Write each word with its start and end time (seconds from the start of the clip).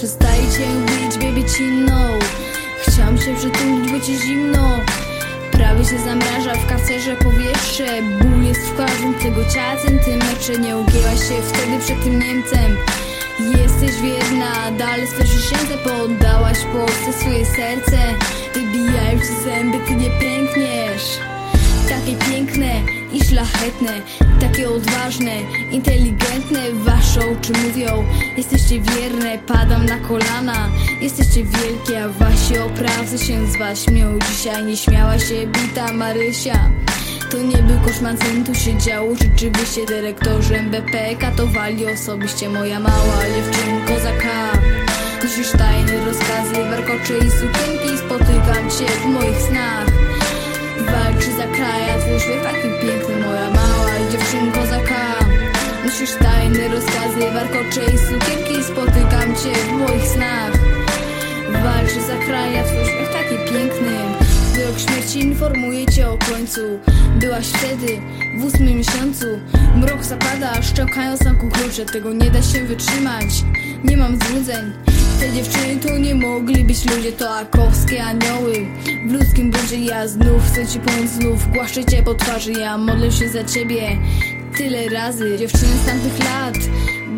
Przestajcie 0.00 0.66
być, 0.86 1.18
baby 1.18 1.64
inną 1.64 2.18
Chciałam 2.82 3.18
się 3.18 3.34
przytulić, 3.36 3.92
bo 3.92 4.00
ci 4.00 4.18
zimno. 4.18 4.78
Prawie 5.52 5.84
się 5.84 5.98
zamraża 5.98 6.54
w 6.54 6.66
karcerze 6.66 7.16
powietrze. 7.16 8.02
Ból 8.02 8.42
jest 8.42 8.60
w 8.60 8.76
każdym 8.76 9.14
tego 9.14 9.44
ciała 9.44 9.76
centymetrze 9.76 10.52
Nie 10.52 10.76
ugięłaś 10.76 11.18
się 11.18 11.42
wtedy 11.42 11.78
przed 11.80 12.04
tym 12.04 12.18
Niemcem. 12.18 12.76
Jesteś 13.40 14.00
wierna, 14.02 14.70
dalej 14.78 15.06
swe 15.06 15.24
przysiędze 15.24 15.78
Poddałaś 15.78 16.58
Polsce 16.72 17.12
swoje 17.12 17.46
serce. 17.46 17.98
Wybijają 18.54 19.18
ci 19.18 19.44
zęby, 19.44 19.78
ty 19.86 19.94
nie 19.94 20.10
pękniesz 20.10 21.39
takie 21.90 22.16
piękne 22.16 22.82
i 23.12 23.24
szlachetne, 23.24 24.02
takie 24.40 24.70
odważne, 24.70 25.32
inteligentne. 25.70 26.60
Wasze 26.72 27.20
oczy 27.20 27.52
mówią, 27.52 28.04
jesteście 28.36 28.80
wierne 28.80 29.38
Padam 29.38 29.86
na 29.86 29.98
kolana, 29.98 30.68
jesteście 31.00 31.44
wielkie 31.44 32.04
A 32.04 32.08
wasi 32.08 32.58
oprawcy 32.58 33.26
się 33.26 33.46
z 33.46 33.58
was 33.58 33.84
śmią. 33.84 34.18
Dzisiaj 34.30 34.64
nie 34.64 34.76
śmiała 34.76 35.18
się 35.18 35.46
bita 35.46 35.92
Marysia. 35.92 36.70
To 37.30 37.38
nie 37.38 37.58
był 37.58 37.80
koszmar, 37.80 38.14
tu 38.46 38.54
się 38.54 38.78
działo. 38.78 39.14
Rzeczywiście 39.14 39.86
dyrektorzy 39.86 40.58
MBP 40.58 41.16
katowali 41.16 41.86
osobiście 41.86 42.48
Moja 42.48 42.80
mała 42.80 43.16
dziewczynko 43.34 44.00
za 44.02 44.12
K. 44.12 44.28
Nosisz 45.24 45.52
tajne 45.52 46.04
rozkazy, 46.04 46.54
warkocze 46.70 47.18
i 47.18 47.30
sukienki 47.30 47.98
Spotykam 47.98 48.70
cię 48.70 48.86
w 48.86 49.06
moich 49.06 49.42
snach 49.42 49.99
Walczy 51.20 51.36
za 51.36 51.46
kraj, 51.46 51.90
a 51.90 51.98
twój 51.98 52.16
uśmiech 52.16 52.42
taki 52.42 52.68
piękny 52.82 53.26
Moja 53.26 53.50
mała 53.50 54.10
dziewczynko 54.12 54.66
za 54.66 54.80
K 54.80 54.94
Nosisz 55.84 56.10
tajne 56.12 56.68
rozkazy, 56.68 57.30
warkocze 57.34 57.84
i 57.94 57.98
sukienki. 57.98 58.64
Spotykam 58.64 59.36
cię 59.36 59.52
w 59.68 59.72
moich 59.72 60.08
snach. 60.08 60.52
Walczy 61.64 62.00
za 62.00 62.16
kraj, 62.26 62.58
a 62.58 62.64
twój 62.64 62.82
uśmiech 62.82 63.12
taki 63.12 63.34
piękny. 63.52 63.96
Wyrok 64.54 64.78
śmierci 64.78 65.20
informuje 65.20 65.86
cię 65.86 66.10
o 66.10 66.18
końcu. 66.18 66.60
Byłaś 67.16 67.46
wtedy, 67.46 68.00
w 68.38 68.44
ósmym 68.44 68.76
miesiącu. 68.76 69.26
Mrok 69.76 70.04
zapada, 70.04 70.62
szczękając 70.62 71.20
na 71.20 71.34
kuklucze 71.34 71.86
Tego 71.86 72.12
nie 72.12 72.30
da 72.30 72.42
się 72.42 72.64
wytrzymać. 72.64 73.44
Nie 73.84 73.96
mam 73.96 74.18
złudzeń 74.28 74.72
te 75.20 75.32
dziewczyny 75.32 75.76
to 75.76 75.98
nie 75.98 76.14
mogli 76.14 76.64
być 76.64 76.84
ludzie, 76.84 77.12
to 77.12 77.36
akowskie 77.36 78.04
anioły. 78.04 78.66
W 79.06 79.12
ludzkim 79.12 79.50
bundzie 79.50 79.76
ja 79.76 80.08
znów 80.08 80.42
chcę 80.52 80.66
ci 80.66 80.80
pomóc 80.80 81.10
znów. 81.10 81.50
Głaszczę 81.52 81.84
cię 81.84 82.02
po 82.02 82.14
twarzy, 82.14 82.52
ja 82.52 82.78
modlę 82.78 83.12
się 83.12 83.28
za 83.28 83.44
ciebie 83.44 83.98
Tyle 84.56 84.88
razy, 84.88 85.38
dziewczyny 85.38 85.72
z 85.82 85.86
tamtych 85.86 86.18
lat 86.18 86.54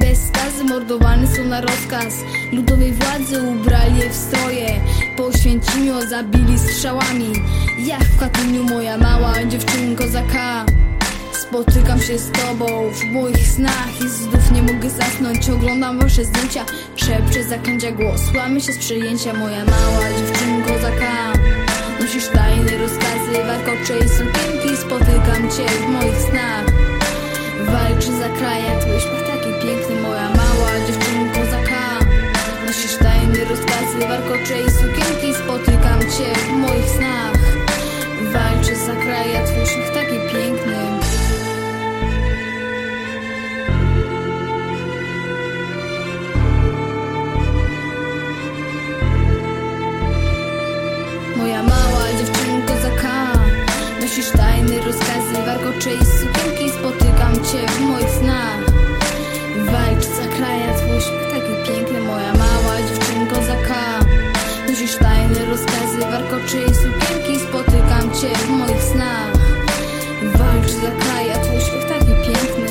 Bez 0.00 0.26
skazy 0.26 0.64
mordowane 0.64 1.26
są 1.26 1.44
na 1.44 1.60
rozkaz. 1.60 2.14
Ludowej 2.52 2.92
władzy 2.92 3.42
ubrali 3.42 3.98
je 3.98 4.10
w 4.10 4.14
stroje. 4.14 4.80
Po 5.16 5.26
Oświęcimiu 5.26 6.00
zabili 6.08 6.58
strzałami. 6.58 7.32
Jak 7.86 8.04
w 8.04 8.18
Katyniu 8.20 8.64
moja 8.64 8.98
mała 8.98 9.44
dziewczynko 9.44 10.08
za 10.08 10.22
K 10.22 10.66
Spotykam 11.40 12.00
się 12.00 12.18
z 12.18 12.30
tobą 12.30 12.90
w 12.90 13.04
moich 13.04 13.48
snach 13.48 14.00
i 14.04 14.08
znów 14.08 14.50
nie 14.52 14.62
mogę 14.62 14.90
zasnąć. 14.90 15.50
Oglądam 15.50 15.98
wasze 15.98 16.24
zdjęcia, 16.24 16.64
szepczę 16.96 17.44
zaklęcia 17.44 17.92
głos. 17.92 18.20
Łamy 18.36 18.60
się 18.60 18.72
z 18.72 18.78
przejęcia, 18.78 19.34
moja 19.34 19.64
mała 19.64 20.04
dziewczynko 20.18 20.78
za 20.82 20.90
K 20.90 21.32
Nosisz 22.00 22.28
tajne 22.28 22.78
rozkazy, 22.78 23.32
warkocze 23.46 23.98
i 23.98 24.08
sukienki. 24.08 24.76
Spotykam 24.76 25.42
cię 25.56 25.66
w 25.66 25.88
moich 25.88 26.20
snach. 26.30 26.66
Walczy 27.66 28.12
za 28.18 28.28
kraj, 28.28 28.62
a 28.68 28.80
twój 28.80 29.00
śmiech 29.00 29.26
taki 29.26 29.66
piękny 29.66 30.02
Moja 30.02 30.28
mała 30.28 30.70
dziewczynko 30.86 31.50
za 31.50 31.62
K 31.62 31.70
Nosisz 32.66 32.96
tajne 32.96 33.44
rozkazy, 33.44 34.08
warkocze 34.08 34.62
i 34.62 34.70
sukienki 34.70 34.99
cię 57.52 57.66
w 57.66 57.80
moich 57.80 58.10
snach 58.10 58.60
Walcz, 59.72 60.04
zakraja 60.04 60.74
twój 60.74 61.00
śmiech 61.00 61.30
taki 61.30 61.72
piękny 61.72 62.00
Moja 62.00 62.32
mała 62.32 62.76
dziewczynko 62.88 63.34
zaka 63.34 64.00
Nosisz 64.68 64.96
tajne 64.96 65.44
rozkazy, 65.44 66.00
warkoczy 66.10 66.56
i 66.70 66.74
sukienki 66.74 67.40
Spotykam 67.48 68.10
cię 68.20 68.34
w 68.38 68.48
moich 68.48 68.82
snach. 68.82 69.32
Walcz, 70.22 70.70
zakraja 70.70 71.38
twój 71.38 71.60
śmiech 71.60 71.84
taki 71.88 72.06
piękny 72.06 72.69